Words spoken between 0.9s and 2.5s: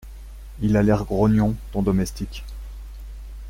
grognon, ton domestique.